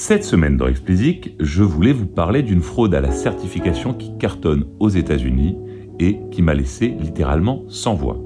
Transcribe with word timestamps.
Cette 0.00 0.22
semaine 0.22 0.56
dans 0.56 0.68
Explicit, 0.68 1.34
je 1.40 1.64
voulais 1.64 1.92
vous 1.92 2.06
parler 2.06 2.44
d'une 2.44 2.62
fraude 2.62 2.94
à 2.94 3.00
la 3.00 3.10
certification 3.10 3.94
qui 3.94 4.16
cartonne 4.16 4.64
aux 4.78 4.88
États-Unis 4.88 5.58
et 5.98 6.20
qui 6.30 6.40
m'a 6.40 6.54
laissé 6.54 6.86
littéralement 7.00 7.64
sans 7.66 7.94
voix. 7.94 8.16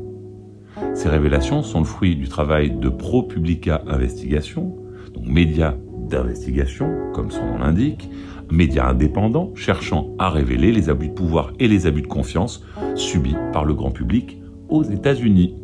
Ces 0.93 1.09
révélations 1.09 1.63
sont 1.63 1.79
le 1.79 1.87
fruit 1.87 2.15
du 2.15 2.29
travail 2.29 2.73
de 2.73 2.91
ProPublica 2.91 3.85
Investigation, 3.87 4.77
donc 5.15 5.25
média 5.25 5.75
d'investigation, 6.11 7.11
comme 7.15 7.31
son 7.31 7.47
nom 7.47 7.59
l'indique, 7.61 8.11
média 8.51 8.87
indépendant 8.87 9.55
cherchant 9.55 10.15
à 10.19 10.29
révéler 10.29 10.73
les 10.73 10.91
abus 10.91 11.09
de 11.09 11.15
pouvoir 11.15 11.55
et 11.59 11.69
les 11.69 11.87
abus 11.87 12.03
de 12.03 12.07
confiance 12.07 12.63
subis 12.97 13.37
par 13.55 13.65
le 13.65 13.73
grand 13.73 13.93
public 13.93 14.39
aux 14.69 14.83
États-Unis. 14.83 15.57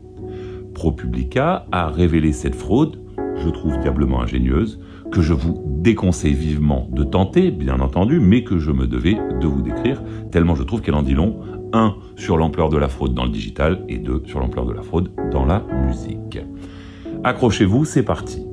ProPublica 0.72 1.66
a 1.70 1.88
révélé 1.90 2.32
cette 2.32 2.54
fraude, 2.54 2.98
je 3.38 3.48
trouve 3.48 3.78
diablement 3.78 4.22
ingénieuse, 4.22 4.80
que 5.10 5.20
je 5.20 5.32
vous 5.32 5.62
déconseille 5.66 6.34
vivement 6.34 6.88
de 6.92 7.04
tenter, 7.04 7.50
bien 7.50 7.80
entendu, 7.80 8.20
mais 8.20 8.44
que 8.44 8.58
je 8.58 8.70
me 8.72 8.86
devais 8.86 9.16
de 9.40 9.46
vous 9.46 9.62
décrire, 9.62 10.02
tellement 10.30 10.54
je 10.54 10.62
trouve 10.62 10.82
qu'elle 10.82 10.94
en 10.94 11.02
dit 11.02 11.14
long, 11.14 11.36
un, 11.72 11.94
sur 12.16 12.36
l'ampleur 12.36 12.68
de 12.68 12.78
la 12.78 12.88
fraude 12.88 13.14
dans 13.14 13.24
le 13.24 13.30
digital, 13.30 13.84
et 13.88 13.98
deux, 13.98 14.22
sur 14.26 14.40
l'ampleur 14.40 14.66
de 14.66 14.72
la 14.72 14.82
fraude 14.82 15.10
dans 15.30 15.44
la 15.44 15.64
musique. 15.86 16.38
Accrochez-vous, 17.24 17.84
c'est 17.84 18.02
parti. 18.02 18.44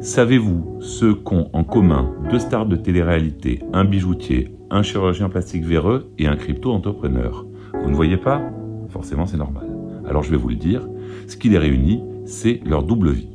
Savez-vous 0.00 0.78
ce 0.80 1.12
qu'ont 1.12 1.48
en 1.52 1.64
commun 1.64 2.10
deux 2.30 2.38
stars 2.38 2.66
de 2.66 2.76
télé-réalité, 2.76 3.60
un 3.72 3.84
bijoutier, 3.84 4.54
un 4.70 4.82
chirurgien 4.82 5.28
plastique 5.28 5.64
véreux 5.64 6.10
et 6.18 6.26
un 6.26 6.36
crypto-entrepreneur? 6.36 7.46
Vous 7.82 7.90
ne 7.90 7.94
voyez 7.94 8.16
pas? 8.16 8.42
Forcément, 8.90 9.26
c'est 9.26 9.38
normal. 9.38 9.66
Alors 10.06 10.22
je 10.22 10.30
vais 10.30 10.36
vous 10.36 10.50
le 10.50 10.56
dire, 10.56 10.86
ce 11.26 11.36
qui 11.36 11.48
les 11.48 11.58
réunit, 11.58 12.02
c'est 12.26 12.60
leur 12.64 12.82
double 12.82 13.10
vie. 13.10 13.33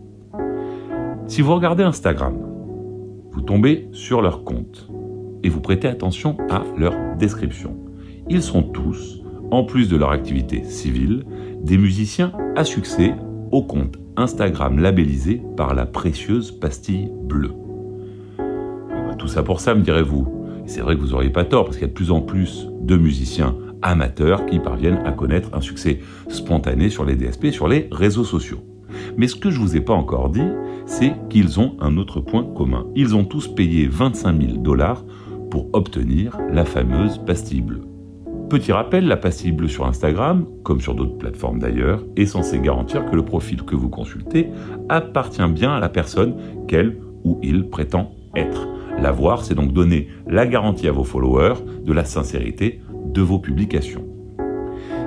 Si 1.29 1.43
vous 1.43 1.53
regardez 1.53 1.83
Instagram, 1.83 2.39
vous 3.31 3.41
tombez 3.41 3.87
sur 3.91 4.23
leur 4.23 4.43
compte 4.43 4.89
et 5.43 5.49
vous 5.49 5.61
prêtez 5.61 5.87
attention 5.87 6.35
à 6.49 6.63
leur 6.75 6.95
description. 7.19 7.77
Ils 8.29 8.41
sont 8.41 8.63
tous, 8.63 9.21
en 9.51 9.63
plus 9.63 9.89
de 9.89 9.95
leur 9.95 10.09
activité 10.09 10.63
civile, 10.63 11.23
des 11.61 11.77
musiciens 11.77 12.31
à 12.55 12.63
succès 12.63 13.13
au 13.51 13.61
compte 13.61 13.99
Instagram 14.17 14.79
labellisé 14.79 15.39
par 15.55 15.75
la 15.75 15.85
précieuse 15.85 16.49
pastille 16.49 17.11
bleue. 17.25 17.53
Ah 18.39 19.09
bah, 19.09 19.15
tout 19.15 19.27
ça 19.27 19.43
pour 19.43 19.59
ça, 19.59 19.75
me 19.75 19.83
direz-vous. 19.83 20.27
C'est 20.65 20.81
vrai 20.81 20.95
que 20.95 21.01
vous 21.01 21.09
n'auriez 21.09 21.29
pas 21.29 21.45
tort, 21.45 21.65
parce 21.65 21.77
qu'il 21.77 21.85
y 21.85 21.89
a 21.89 21.89
de 21.89 21.93
plus 21.93 22.09
en 22.09 22.21
plus 22.21 22.67
de 22.81 22.97
musiciens 22.97 23.55
amateurs 23.83 24.47
qui 24.47 24.57
parviennent 24.57 25.03
à 25.05 25.11
connaître 25.11 25.51
un 25.53 25.61
succès 25.61 25.99
spontané 26.27 26.89
sur 26.89 27.05
les 27.05 27.15
DSP, 27.15 27.51
sur 27.51 27.67
les 27.67 27.87
réseaux 27.91 28.25
sociaux. 28.25 28.61
Mais 29.17 29.27
ce 29.27 29.35
que 29.35 29.49
je 29.49 29.59
vous 29.59 29.75
ai 29.75 29.81
pas 29.81 29.93
encore 29.93 30.29
dit, 30.29 30.49
c'est 30.85 31.13
qu'ils 31.29 31.59
ont 31.59 31.75
un 31.79 31.97
autre 31.97 32.21
point 32.21 32.43
commun. 32.43 32.87
Ils 32.95 33.15
ont 33.15 33.25
tous 33.25 33.47
payé 33.47 33.87
25 33.87 34.41
000 34.41 34.57
dollars 34.57 35.05
pour 35.51 35.67
obtenir 35.73 36.37
la 36.51 36.65
fameuse 36.65 37.17
pastille. 37.17 37.63
Petit 38.49 38.71
rappel, 38.71 39.07
la 39.07 39.17
pastille 39.17 39.55
sur 39.67 39.85
Instagram, 39.85 40.47
comme 40.63 40.81
sur 40.81 40.95
d'autres 40.95 41.17
plateformes 41.17 41.59
d'ailleurs, 41.59 42.03
est 42.15 42.25
censée 42.25 42.59
garantir 42.59 43.05
que 43.05 43.15
le 43.15 43.23
profil 43.23 43.61
que 43.61 43.75
vous 43.75 43.89
consultez 43.89 44.49
appartient 44.89 45.47
bien 45.49 45.71
à 45.71 45.79
la 45.79 45.89
personne 45.89 46.35
qu'elle 46.67 46.97
ou 47.23 47.39
il 47.43 47.69
prétend 47.69 48.15
être. 48.35 48.67
L'avoir, 48.99 49.43
c'est 49.43 49.53
donc 49.53 49.71
donner 49.71 50.07
la 50.27 50.47
garantie 50.47 50.87
à 50.87 50.91
vos 50.91 51.03
followers 51.03 51.61
de 51.83 51.93
la 51.93 52.05
sincérité 52.05 52.81
de 53.05 53.21
vos 53.21 53.37
publications. 53.37 54.05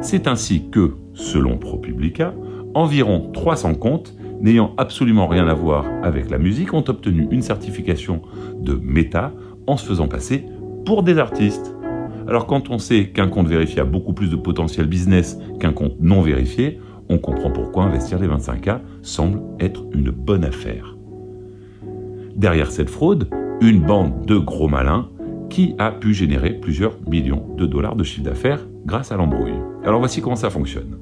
C'est 0.02 0.28
ainsi 0.28 0.70
que, 0.70 0.94
selon 1.12 1.58
ProPublica, 1.58 2.34
environ 2.74 3.30
300 3.32 3.74
comptes 3.74 4.14
n'ayant 4.40 4.74
absolument 4.76 5.26
rien 5.26 5.46
à 5.46 5.54
voir 5.54 5.86
avec 6.02 6.30
la 6.30 6.38
musique 6.38 6.74
ont 6.74 6.84
obtenu 6.88 7.28
une 7.30 7.42
certification 7.42 8.22
de 8.58 8.74
méta 8.74 9.32
en 9.66 9.76
se 9.76 9.86
faisant 9.86 10.08
passer 10.08 10.44
pour 10.84 11.02
des 11.02 11.18
artistes. 11.18 11.74
Alors 12.28 12.46
quand 12.46 12.70
on 12.70 12.78
sait 12.78 13.08
qu'un 13.08 13.28
compte 13.28 13.48
vérifié 13.48 13.80
a 13.80 13.84
beaucoup 13.84 14.12
plus 14.12 14.30
de 14.30 14.36
potentiel 14.36 14.86
business 14.86 15.38
qu'un 15.60 15.72
compte 15.72 16.00
non 16.00 16.22
vérifié, 16.22 16.80
on 17.08 17.18
comprend 17.18 17.50
pourquoi 17.50 17.84
investir 17.84 18.18
les 18.18 18.28
25K 18.28 18.80
semble 19.02 19.40
être 19.60 19.84
une 19.92 20.10
bonne 20.10 20.44
affaire. 20.44 20.96
Derrière 22.34 22.70
cette 22.70 22.90
fraude, 22.90 23.28
une 23.60 23.82
bande 23.82 24.24
de 24.26 24.38
gros 24.38 24.68
malins 24.68 25.08
qui 25.50 25.74
a 25.78 25.90
pu 25.90 26.14
générer 26.14 26.54
plusieurs 26.54 26.96
millions 27.06 27.54
de 27.56 27.66
dollars 27.66 27.94
de 27.94 28.04
chiffre 28.04 28.24
d'affaires 28.24 28.66
grâce 28.86 29.12
à 29.12 29.16
l'embrouille. 29.16 29.52
Alors 29.84 30.00
voici 30.00 30.22
comment 30.22 30.36
ça 30.36 30.50
fonctionne. 30.50 30.96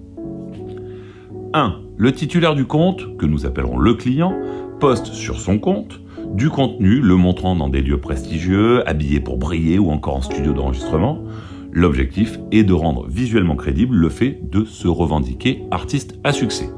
1. 1.53 1.81
Le 1.97 2.13
titulaire 2.13 2.55
du 2.55 2.65
compte, 2.65 3.17
que 3.17 3.27
nous 3.27 3.47
appellerons 3.47 3.79
le 3.79 3.95
client, 3.95 4.35
poste 4.79 5.07
sur 5.07 5.41
son 5.41 5.59
compte 5.59 6.01
du 6.35 6.49
contenu 6.49 7.01
le 7.01 7.17
montrant 7.17 7.57
dans 7.57 7.69
des 7.69 7.83
lieux 7.83 7.99
prestigieux, 7.99 8.89
habillé 8.89 9.21
pour 9.21 9.37
briller 9.37 9.79
ou 9.79 9.91
encore 9.91 10.17
en 10.17 10.23
studio 10.23 10.53
d'enregistrement. 10.53 11.25
L'objectif 11.73 12.39
est 12.53 12.65
de 12.65 12.73
rendre 12.73 13.07
visuellement 13.09 13.57
crédible 13.57 13.97
le 13.97 14.09
fait 14.09 14.41
de 14.51 14.65
se 14.65 14.89
revendiquer 14.89 15.63
artiste 15.71 16.19
à 16.25 16.33
succès. 16.33 16.71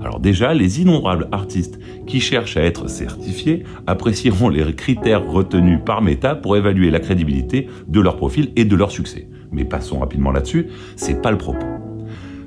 Alors 0.00 0.18
déjà, 0.18 0.52
les 0.52 0.80
innombrables 0.80 1.28
artistes 1.30 1.78
qui 2.06 2.20
cherchent 2.20 2.56
à 2.56 2.62
être 2.62 2.88
certifiés 2.88 3.64
apprécieront 3.86 4.48
les 4.48 4.74
critères 4.74 5.28
retenus 5.28 5.78
par 5.84 6.02
Meta 6.02 6.34
pour 6.34 6.56
évaluer 6.56 6.90
la 6.90 7.00
crédibilité 7.00 7.68
de 7.86 8.00
leur 8.00 8.16
profil 8.16 8.50
et 8.56 8.64
de 8.64 8.74
leur 8.74 8.90
succès. 8.90 9.28
Mais 9.52 9.64
passons 9.64 10.00
rapidement 10.00 10.32
là-dessus, 10.32 10.68
c'est 10.96 11.22
pas 11.22 11.30
le 11.30 11.38
propos. 11.38 11.66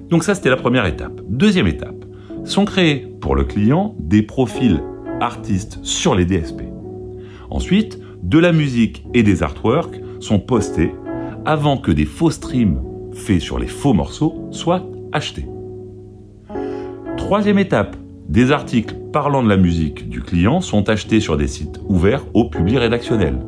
Donc 0.10 0.24
ça, 0.24 0.36
c'était 0.36 0.50
la 0.50 0.58
première 0.58 0.86
étape. 0.86 1.22
Deuxième 1.28 1.68
étape, 1.68 2.06
sont 2.44 2.66
créés 2.66 3.08
pour 3.22 3.36
le 3.36 3.44
client 3.44 3.96
des 4.00 4.22
profils 4.22 4.82
artistes 5.20 5.80
sur 5.84 6.16
les 6.16 6.26
DSP. 6.26 6.62
Ensuite, 7.50 8.00
de 8.22 8.40
la 8.40 8.52
musique 8.52 9.06
et 9.14 9.24
des 9.24 9.44
artworks 9.44 10.00
sont 10.20 10.40
postés 10.40 10.92
avant 11.46 11.78
que 11.78 11.92
des 11.92 12.06
faux 12.06 12.32
streams 12.32 12.82
faits 13.14 13.42
sur 13.42 13.60
les 13.60 13.68
faux 13.68 13.94
morceaux 13.94 14.48
soient 14.52 14.86
achetés. 15.12 15.48
Troisième 17.18 17.60
étape, 17.60 17.96
des 18.30 18.52
articles 18.52 18.96
parlant 19.14 19.44
de 19.44 19.50
la 19.50 19.58
musique 19.58 20.10
du 20.10 20.22
client 20.22 20.62
sont 20.62 20.90
achetés 20.90 21.20
sur 21.20 21.38
des 21.38 21.48
sites 21.48 21.80
ouverts 21.88 22.26
au 22.34 22.50
public 22.50 22.78
rédactionnel. 22.78 23.40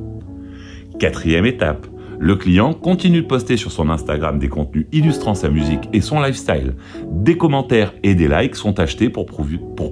Quatrième 0.99 1.45
étape, 1.45 1.87
le 2.19 2.35
client 2.35 2.73
continue 2.73 3.21
de 3.21 3.27
poster 3.27 3.57
sur 3.57 3.71
son 3.71 3.89
Instagram 3.89 4.39
des 4.39 4.49
contenus 4.49 4.87
illustrant 4.91 5.35
sa 5.35 5.49
musique 5.49 5.87
et 5.93 6.01
son 6.01 6.19
lifestyle. 6.19 6.75
Des 7.11 7.37
commentaires 7.37 7.93
et 8.03 8.15
des 8.15 8.27
likes 8.27 8.55
sont 8.55 8.79
achetés 8.79 9.09
pour 9.09 9.27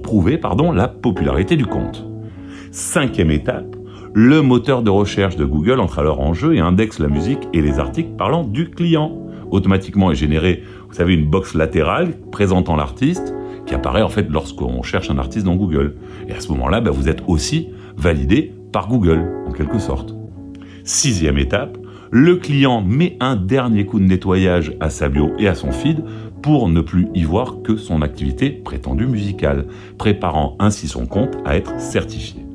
prouver, 0.02 0.38
pardon, 0.38 0.72
la 0.72 0.88
popularité 0.88 1.56
du 1.56 1.66
compte. 1.66 2.06
Cinquième 2.72 3.30
étape, 3.30 3.76
le 4.12 4.42
moteur 4.42 4.82
de 4.82 4.90
recherche 4.90 5.36
de 5.36 5.44
Google 5.44 5.78
entre 5.78 5.98
alors 6.00 6.20
en 6.20 6.34
jeu 6.34 6.54
et 6.54 6.60
indexe 6.60 6.98
la 6.98 7.08
musique 7.08 7.48
et 7.52 7.62
les 7.62 7.78
articles 7.78 8.16
parlant 8.16 8.44
du 8.44 8.70
client. 8.70 9.22
Automatiquement 9.50 10.10
est 10.10 10.16
générée, 10.16 10.64
vous 10.88 10.94
savez, 10.94 11.14
une 11.14 11.26
box 11.26 11.54
latérale 11.54 12.14
présentant 12.32 12.76
l'artiste 12.76 13.34
qui 13.66 13.74
apparaît 13.74 14.02
en 14.02 14.08
fait 14.08 14.28
lorsqu'on 14.28 14.82
cherche 14.82 15.10
un 15.10 15.18
artiste 15.18 15.46
dans 15.46 15.54
Google. 15.54 15.96
Et 16.28 16.32
à 16.32 16.40
ce 16.40 16.48
moment-là, 16.48 16.80
bah, 16.80 16.90
vous 16.90 17.08
êtes 17.08 17.22
aussi 17.26 17.68
validé 17.96 18.52
par 18.72 18.88
Google, 18.88 19.24
en 19.46 19.52
quelque 19.52 19.78
sorte. 19.78 20.14
Sixième 20.84 21.38
étape, 21.38 21.78
le 22.10 22.36
client 22.36 22.82
met 22.82 23.16
un 23.20 23.36
dernier 23.36 23.84
coup 23.84 23.98
de 23.98 24.04
nettoyage 24.04 24.74
à 24.80 24.90
sa 24.90 25.08
bio 25.08 25.32
et 25.38 25.48
à 25.48 25.54
son 25.54 25.72
feed 25.72 26.02
pour 26.42 26.68
ne 26.68 26.80
plus 26.80 27.08
y 27.14 27.24
voir 27.24 27.62
que 27.62 27.76
son 27.76 28.02
activité 28.02 28.50
prétendue 28.50 29.06
musicale, 29.06 29.66
préparant 29.98 30.56
ainsi 30.58 30.86
son 30.86 31.06
compte 31.06 31.36
à 31.44 31.56
être 31.56 31.80
certifié. 31.80 32.46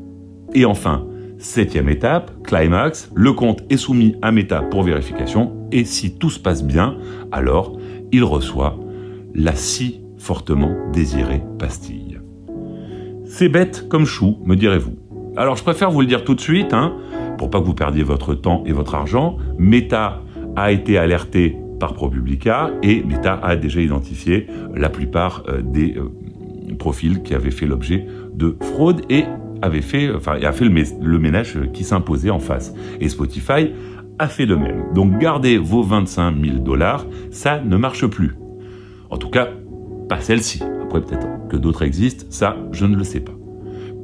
Et 0.54 0.66
enfin, 0.66 1.06
septième 1.38 1.90
étape, 1.90 2.32
climax, 2.44 3.12
le 3.16 3.34
compte 3.34 3.64
est 3.70 3.78
soumis 3.78 4.16
à 4.22 4.32
Meta 4.32 4.62
pour 4.62 4.84
vérification 4.84 5.68
et 5.72 5.86
si 5.86 6.18
tout 6.18 6.30
se 6.30 6.40
passe 6.40 6.64
bien, 6.64 6.98
alors 7.32 7.78
il 8.12 8.24
reçoit 8.24 8.80
la 9.34 9.56
si 9.56 10.02
fortement 10.18 10.76
désirée 10.94 11.44
pastille. 11.58 12.20
C'est 13.26 13.50
bête 13.50 13.88
comme 13.90 14.06
chou, 14.06 14.38
me 14.46 14.56
direz-vous. 14.56 14.96
Alors 15.38 15.56
je 15.56 15.64
préfère 15.64 15.90
vous 15.90 16.02
le 16.02 16.08
dire 16.08 16.24
tout 16.24 16.36
de 16.36 16.42
suite, 16.42 16.74
hein, 16.74 16.94
pour 17.42 17.50
pas 17.50 17.60
que 17.60 17.66
vous 17.66 17.74
perdiez 17.74 18.04
votre 18.04 18.36
temps 18.36 18.64
et 18.68 18.72
votre 18.72 18.94
argent, 18.94 19.38
Meta 19.58 20.22
a 20.56 20.72
été 20.72 21.00
alerté 21.00 21.58
par 21.80 21.96
ProPublica 21.96 22.70
et 22.84 23.02
Meta 23.02 23.40
a 23.42 23.56
déjà 23.56 23.82
identifié 23.82 24.46
la 24.76 24.90
plupart 24.90 25.42
euh, 25.48 25.64
des 25.64 25.98
euh, 25.98 26.76
profils 26.78 27.24
qui 27.24 27.34
avaient 27.34 27.50
fait 27.50 27.66
l'objet 27.66 28.06
de 28.36 28.56
fraude 28.62 29.02
et 29.10 29.24
avait 29.64 29.82
fait, 29.82 30.14
enfin, 30.14 30.34
a 30.40 30.52
fait 30.52 30.66
le, 30.66 31.18
ménage 31.18 31.58
qui 31.74 31.84
s'imposait 31.84 32.30
en 32.30 32.38
face. 32.38 32.76
Et 33.00 33.10
Spotify 33.10 33.72
a 34.20 34.28
fait 34.28 34.46
de 34.46 34.54
même. 34.54 34.94
Donc 34.94 35.18
gardez 35.18 35.58
vos 35.58 35.82
25 35.82 36.36
000 36.46 36.58
dollars, 36.60 37.08
ça 37.32 37.60
ne 37.60 37.76
marche 37.76 38.06
plus. 38.06 38.36
En 39.10 39.18
tout 39.18 39.32
cas, 39.32 39.48
pas 40.08 40.20
celle-ci. 40.20 40.62
Après, 40.84 41.02
peut-être 41.02 41.28
que 41.50 41.58
d'autres 41.58 41.82
existent, 41.82 42.28
ça, 42.30 42.56
je 42.72 42.86
ne 42.86 42.96
le 42.96 43.04
sais 43.04 43.22
pas. 43.22 43.41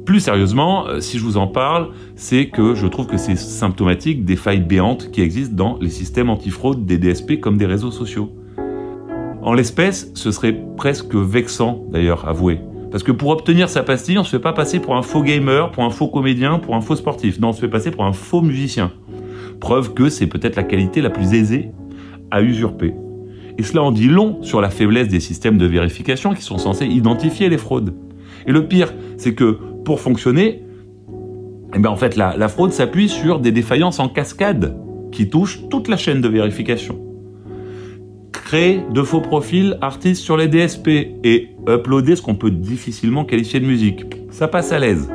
Plus 0.08 0.20
sérieusement, 0.20 0.88
euh, 0.88 1.00
si 1.00 1.18
je 1.18 1.22
vous 1.22 1.36
en 1.36 1.46
parle, 1.46 1.90
c'est 2.16 2.46
que 2.46 2.74
je 2.74 2.86
trouve 2.86 3.06
que 3.06 3.18
c'est 3.18 3.36
symptomatique 3.36 4.24
des 4.24 4.36
failles 4.36 4.62
béantes 4.62 5.10
qui 5.10 5.20
existent 5.20 5.54
dans 5.54 5.78
les 5.82 5.90
systèmes 5.90 6.30
antifraude 6.30 6.86
des 6.86 6.96
DSP 6.96 7.40
comme 7.40 7.58
des 7.58 7.66
réseaux 7.66 7.90
sociaux. 7.90 8.32
En 9.42 9.52
l'espèce, 9.52 10.10
ce 10.14 10.30
serait 10.30 10.58
presque 10.78 11.14
vexant 11.14 11.84
d'ailleurs, 11.92 12.26
avoué, 12.26 12.58
Parce 12.90 13.02
que 13.02 13.12
pour 13.12 13.28
obtenir 13.28 13.68
sa 13.68 13.82
pastille, 13.82 14.16
on 14.16 14.24
se 14.24 14.30
fait 14.30 14.38
pas 14.38 14.54
passer 14.54 14.80
pour 14.80 14.96
un 14.96 15.02
faux 15.02 15.22
gamer, 15.22 15.70
pour 15.72 15.84
un 15.84 15.90
faux 15.90 16.08
comédien, 16.08 16.58
pour 16.58 16.74
un 16.74 16.80
faux 16.80 16.96
sportif. 16.96 17.38
Non, 17.38 17.48
on 17.48 17.52
se 17.52 17.60
fait 17.60 17.68
passer 17.68 17.90
pour 17.90 18.06
un 18.06 18.14
faux 18.14 18.40
musicien. 18.40 18.92
Preuve 19.60 19.92
que 19.92 20.08
c'est 20.08 20.26
peut-être 20.26 20.56
la 20.56 20.64
qualité 20.64 21.02
la 21.02 21.10
plus 21.10 21.34
aisée 21.34 21.68
à 22.30 22.40
usurper. 22.40 22.94
Et 23.58 23.62
cela 23.62 23.82
en 23.82 23.92
dit 23.92 24.08
long 24.08 24.42
sur 24.42 24.62
la 24.62 24.70
faiblesse 24.70 25.08
des 25.08 25.20
systèmes 25.20 25.58
de 25.58 25.66
vérification 25.66 26.32
qui 26.32 26.40
sont 26.40 26.56
censés 26.56 26.86
identifier 26.86 27.50
les 27.50 27.58
fraudes. 27.58 27.92
Et 28.46 28.52
le 28.52 28.66
pire, 28.66 28.94
c'est 29.18 29.34
que 29.34 29.58
pour 29.84 30.00
fonctionner, 30.00 30.62
eh 31.74 31.78
bien 31.78 31.90
en 31.90 31.96
fait, 31.96 32.16
la, 32.16 32.48
fraude 32.48 32.72
s'appuie 32.72 33.08
sur 33.08 33.40
des 33.40 33.52
défaillances 33.52 34.00
en 34.00 34.08
cascade 34.08 34.76
qui 35.12 35.28
touchent 35.28 35.68
toute 35.68 35.88
la 35.88 35.96
chaîne 35.96 36.20
de 36.20 36.28
vérification. 36.28 36.98
Créer 38.32 38.80
de 38.92 39.02
faux 39.02 39.20
profils 39.20 39.76
artistes 39.80 40.22
sur 40.22 40.36
les 40.36 40.48
DSP 40.48 40.88
et 41.24 41.48
uploader 41.68 42.16
ce 42.16 42.22
qu'on 42.22 42.34
peut 42.34 42.50
difficilement 42.50 43.24
qualifier 43.24 43.60
de 43.60 43.66
musique, 43.66 44.06
ça 44.30 44.48
passe 44.48 44.72
à 44.72 44.78
l'aise. 44.78 45.10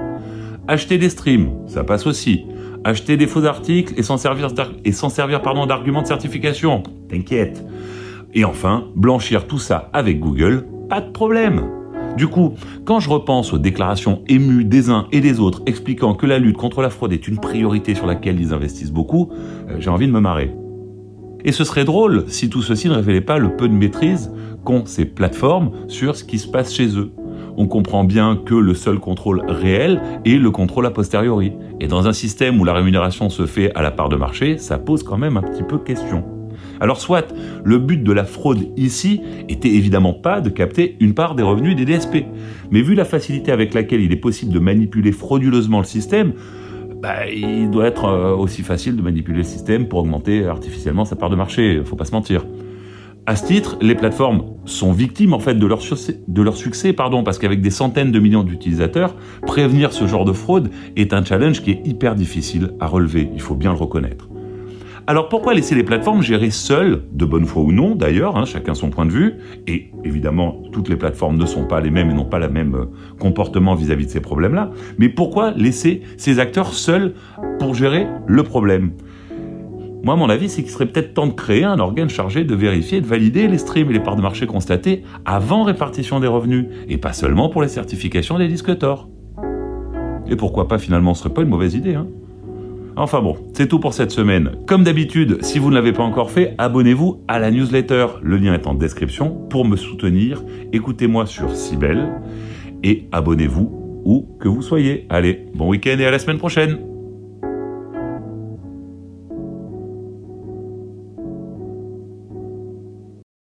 Acheter 0.68 0.98
des 0.98 1.10
streams, 1.10 1.50
ça 1.68 1.83
passe 1.83 2.06
aussi. 2.06 2.45
Acheter 2.83 3.18
des 3.18 3.27
faux 3.27 3.45
articles 3.45 3.94
et 3.98 4.04
s'en 4.04 4.18
servir, 4.18 4.50
et 4.86 4.92
s'en 4.92 5.10
servir 5.10 5.42
pardon, 5.42 5.65
d'argument 5.65 6.01
de 6.01 6.07
certification, 6.07 6.83
t'inquiète. 7.10 7.63
Et 8.33 8.45
enfin, 8.45 8.86
blanchir 8.95 9.48
tout 9.48 9.60
ça 9.60 9.89
avec 9.94 10.19
Google, 10.19 10.65
pas 10.89 11.01
de 11.01 11.12
problème. 11.12 11.82
Du 12.17 12.27
coup, 12.27 12.53
quand 12.85 13.00
je 13.00 13.09
repense 13.09 13.53
aux 13.53 13.57
déclarations 13.57 14.21
émues 14.27 14.65
des 14.65 14.89
uns 14.89 15.07
et 15.11 15.19
des 15.19 15.39
autres 15.39 15.63
expliquant 15.65 16.13
que 16.13 16.25
la 16.25 16.38
lutte 16.38 16.57
contre 16.57 16.81
la 16.81 16.89
fraude 16.89 17.11
est 17.11 17.27
une 17.27 17.39
priorité 17.39 17.95
sur 17.95 18.05
laquelle 18.05 18.39
ils 18.39 18.53
investissent 18.53 18.91
beaucoup, 18.91 19.29
euh, 19.69 19.77
j'ai 19.79 19.89
envie 19.89 20.07
de 20.07 20.11
me 20.11 20.19
marrer. 20.19 20.53
Et 21.44 21.51
ce 21.51 21.63
serait 21.63 21.85
drôle 21.85 22.25
si 22.27 22.50
tout 22.50 22.61
ceci 22.61 22.88
ne 22.88 22.94
révélait 22.94 23.21
pas 23.21 23.38
le 23.38 23.55
peu 23.55 23.67
de 23.67 23.73
maîtrise 23.73 24.31
qu'ont 24.63 24.85
ces 24.85 25.05
plateformes 25.05 25.71
sur 25.88 26.15
ce 26.15 26.23
qui 26.23 26.39
se 26.39 26.47
passe 26.47 26.73
chez 26.73 26.97
eux. 26.97 27.11
On 27.57 27.67
comprend 27.67 28.03
bien 28.03 28.39
que 28.44 28.55
le 28.55 28.73
seul 28.73 29.00
contrôle 29.00 29.44
réel 29.47 30.01
est 30.25 30.38
le 30.38 30.51
contrôle 30.51 30.85
a 30.85 30.91
posteriori. 30.91 31.53
Et 31.79 31.88
dans 31.88 32.07
un 32.07 32.13
système 32.13 32.59
où 32.59 32.63
la 32.63 32.73
rémunération 32.73 33.29
se 33.29 33.45
fait 33.45 33.73
à 33.75 33.81
la 33.81 33.91
part 33.91 34.09
de 34.09 34.15
marché, 34.15 34.57
ça 34.57 34.77
pose 34.77 35.03
quand 35.03 35.17
même 35.17 35.38
un 35.38 35.44
petit 35.44 35.63
peu 35.63 35.77
question. 35.77 36.23
Alors 36.79 36.99
soit, 36.99 37.33
le 37.63 37.77
but 37.77 38.03
de 38.03 38.11
la 38.11 38.23
fraude 38.23 38.67
ici 38.77 39.21
était 39.49 39.69
évidemment 39.69 40.13
pas 40.13 40.41
de 40.41 40.49
capter 40.49 40.97
une 40.99 41.13
part 41.13 41.35
des 41.35 41.43
revenus 41.43 41.75
des 41.75 41.85
DSP, 41.85 42.25
mais 42.71 42.81
vu 42.81 42.95
la 42.95 43.05
facilité 43.05 43.51
avec 43.51 43.73
laquelle 43.73 44.01
il 44.01 44.11
est 44.11 44.17
possible 44.17 44.51
de 44.53 44.59
manipuler 44.59 45.11
frauduleusement 45.11 45.79
le 45.79 45.85
système, 45.85 46.33
bah, 47.01 47.27
il 47.29 47.69
doit 47.69 47.87
être 47.87 48.05
euh, 48.05 48.33
aussi 48.33 48.61
facile 48.61 48.95
de 48.95 49.01
manipuler 49.01 49.39
le 49.39 49.43
système 49.43 49.87
pour 49.87 49.99
augmenter 49.99 50.45
artificiellement 50.45 51.03
sa 51.03 51.17
part 51.17 51.29
de 51.29 51.35
marché, 51.35 51.81
faut 51.83 51.97
pas 51.97 52.05
se 52.05 52.13
mentir. 52.13 52.45
À 53.25 53.37
ce 53.37 53.45
titre, 53.45 53.77
les 53.81 53.95
plateformes 53.95 54.43
sont 54.65 54.91
victimes 54.91 55.33
en 55.33 55.39
fait 55.39 55.55
de 55.55 55.65
leur, 55.65 55.81
succès, 55.81 56.93
parce 56.93 57.39
qu'avec 57.39 57.61
des 57.61 57.69
centaines 57.69 58.11
de 58.11 58.19
millions 58.19 58.43
d'utilisateurs, 58.43 59.15
prévenir 59.47 59.93
ce 59.93 60.07
genre 60.07 60.25
de 60.25 60.33
fraude 60.33 60.69
est 60.97 61.13
un 61.13 61.23
challenge 61.23 61.61
qui 61.61 61.71
est 61.71 61.87
hyper 61.87 62.15
difficile 62.15 62.71
à 62.81 62.87
relever, 62.87 63.29
il 63.33 63.39
faut 63.39 63.55
bien 63.55 63.71
le 63.71 63.77
reconnaître. 63.77 64.27
Alors 65.05 65.27
pourquoi 65.27 65.53
laisser 65.53 65.75
les 65.75 65.83
plateformes 65.83 66.21
gérer 66.21 66.50
seules, 66.50 67.03
de 67.11 67.25
bonne 67.25 67.45
foi 67.45 67.61
ou 67.63 67.73
non 67.73 67.94
d'ailleurs, 67.94 68.38
hein, 68.38 68.45
chacun 68.45 68.73
son 68.73 68.89
point 68.89 69.05
de 69.05 69.11
vue, 69.11 69.33
et 69.67 69.91
évidemment 70.05 70.61
toutes 70.71 70.88
les 70.88 70.95
plateformes 70.95 71.38
ne 71.38 71.45
sont 71.45 71.65
pas 71.65 71.81
les 71.81 71.89
mêmes 71.89 72.09
et 72.09 72.13
n'ont 72.13 72.23
pas 72.23 72.39
le 72.39 72.47
même 72.47 72.75
euh, 72.75 72.85
comportement 73.19 73.75
vis-à-vis 73.75 74.05
de 74.05 74.11
ces 74.11 74.21
problèmes-là, 74.21 74.71
mais 74.97 75.09
pourquoi 75.09 75.51
laisser 75.51 76.03
ces 76.15 76.39
acteurs 76.39 76.73
seuls 76.73 77.15
pour 77.59 77.75
gérer 77.75 78.07
le 78.27 78.44
problème? 78.44 78.91
Moi, 80.03 80.15
mon 80.15 80.29
avis, 80.29 80.47
c'est 80.50 80.63
qu'il 80.63 80.71
serait 80.71 80.85
peut-être 80.85 81.13
temps 81.13 81.27
de 81.27 81.33
créer 81.33 81.63
un 81.63 81.79
organe 81.79 82.09
chargé 82.09 82.44
de 82.44 82.55
vérifier 82.55 82.97
et 82.97 83.01
de 83.01 83.05
valider 83.05 83.47
les 83.47 83.57
streams 83.57 83.89
et 83.89 83.94
les 83.94 84.01
parts 84.01 84.17
de 84.17 84.21
marché 84.21 84.47
constatées 84.47 85.03
avant 85.23 85.63
répartition 85.63 86.19
des 86.21 86.27
revenus, 86.27 86.65
et 86.88 86.97
pas 86.97 87.13
seulement 87.13 87.50
pour 87.50 87.61
les 87.61 87.69
certifications 87.69 88.38
des 88.38 88.47
disques 88.47 88.77
Tor. 88.77 89.09
Et 90.27 90.35
pourquoi 90.35 90.67
pas 90.67 90.77
finalement, 90.77 91.13
ce 91.13 91.23
serait 91.23 91.33
pas 91.33 91.41
une 91.41 91.50
mauvaise 91.50 91.75
idée, 91.75 91.95
hein? 91.95 92.07
Enfin 92.95 93.21
bon, 93.21 93.35
c'est 93.53 93.67
tout 93.67 93.79
pour 93.79 93.93
cette 93.93 94.11
semaine. 94.11 94.51
Comme 94.67 94.83
d'habitude, 94.83 95.43
si 95.43 95.57
vous 95.57 95.69
ne 95.69 95.75
l'avez 95.75 95.93
pas 95.93 96.03
encore 96.03 96.29
fait, 96.29 96.53
abonnez-vous 96.57 97.21
à 97.27 97.39
la 97.39 97.49
newsletter. 97.49 98.07
Le 98.21 98.37
lien 98.37 98.53
est 98.53 98.67
en 98.67 98.75
description. 98.75 99.29
Pour 99.49 99.65
me 99.65 99.75
soutenir, 99.75 100.43
écoutez-moi 100.71 101.25
sur 101.25 101.55
Cybelle 101.55 102.07
et 102.83 103.07
abonnez-vous 103.11 104.01
où 104.05 104.27
que 104.39 104.47
vous 104.47 104.61
soyez. 104.61 105.07
Allez, 105.09 105.45
bon 105.55 105.69
week-end 105.69 105.97
et 105.97 106.05
à 106.05 106.11
la 106.11 106.19
semaine 106.19 106.37
prochaine 106.37 106.77